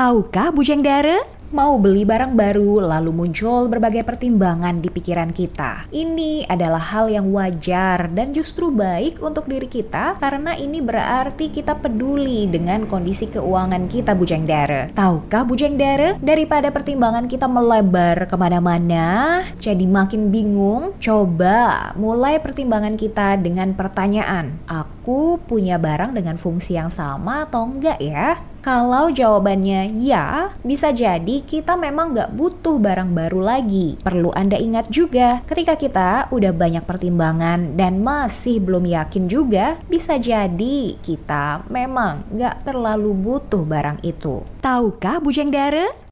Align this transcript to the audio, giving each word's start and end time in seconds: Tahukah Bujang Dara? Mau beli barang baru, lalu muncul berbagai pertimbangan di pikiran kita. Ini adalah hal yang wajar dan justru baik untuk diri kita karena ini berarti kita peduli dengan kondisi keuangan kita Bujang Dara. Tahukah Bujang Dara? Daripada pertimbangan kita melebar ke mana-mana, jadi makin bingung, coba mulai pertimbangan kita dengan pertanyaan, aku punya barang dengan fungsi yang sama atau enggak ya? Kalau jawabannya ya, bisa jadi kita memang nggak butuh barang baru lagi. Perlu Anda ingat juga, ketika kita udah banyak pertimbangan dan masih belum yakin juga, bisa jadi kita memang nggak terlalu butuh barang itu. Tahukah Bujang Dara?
Tahukah 0.00 0.48
Bujang 0.48 0.80
Dara? 0.80 1.20
Mau 1.52 1.76
beli 1.76 2.08
barang 2.08 2.32
baru, 2.32 2.80
lalu 2.80 3.12
muncul 3.12 3.68
berbagai 3.68 4.00
pertimbangan 4.00 4.80
di 4.80 4.88
pikiran 4.88 5.28
kita. 5.28 5.92
Ini 5.92 6.48
adalah 6.48 6.80
hal 6.80 7.12
yang 7.12 7.28
wajar 7.36 8.08
dan 8.08 8.32
justru 8.32 8.72
baik 8.72 9.20
untuk 9.20 9.44
diri 9.44 9.68
kita 9.68 10.16
karena 10.16 10.56
ini 10.56 10.80
berarti 10.80 11.52
kita 11.52 11.76
peduli 11.76 12.48
dengan 12.48 12.88
kondisi 12.88 13.28
keuangan 13.28 13.92
kita 13.92 14.16
Bujang 14.16 14.48
Dara. 14.48 14.88
Tahukah 14.88 15.44
Bujang 15.44 15.76
Dara? 15.76 16.16
Daripada 16.16 16.72
pertimbangan 16.72 17.28
kita 17.28 17.44
melebar 17.44 18.24
ke 18.24 18.36
mana-mana, 18.40 19.44
jadi 19.60 19.84
makin 19.84 20.32
bingung, 20.32 20.96
coba 20.96 21.92
mulai 22.00 22.40
pertimbangan 22.40 22.96
kita 22.96 23.36
dengan 23.36 23.76
pertanyaan, 23.76 24.64
aku 24.64 25.36
punya 25.44 25.76
barang 25.76 26.16
dengan 26.16 26.40
fungsi 26.40 26.80
yang 26.80 26.88
sama 26.88 27.44
atau 27.44 27.68
enggak 27.68 28.00
ya? 28.00 28.40
Kalau 28.60 29.08
jawabannya 29.08 29.96
ya, 30.04 30.52
bisa 30.60 30.92
jadi 30.92 31.40
kita 31.40 31.80
memang 31.80 32.12
nggak 32.12 32.36
butuh 32.36 32.76
barang 32.76 33.16
baru 33.16 33.40
lagi. 33.40 33.96
Perlu 34.04 34.28
Anda 34.36 34.60
ingat 34.60 34.92
juga, 34.92 35.40
ketika 35.48 35.80
kita 35.80 36.28
udah 36.28 36.52
banyak 36.52 36.84
pertimbangan 36.84 37.80
dan 37.80 38.04
masih 38.04 38.60
belum 38.60 38.84
yakin 38.84 39.32
juga, 39.32 39.80
bisa 39.88 40.20
jadi 40.20 40.92
kita 41.00 41.64
memang 41.72 42.28
nggak 42.36 42.68
terlalu 42.68 43.16
butuh 43.16 43.64
barang 43.64 44.04
itu. 44.04 44.44
Tahukah 44.60 45.24
Bujang 45.24 45.48
Dara? 45.48 45.88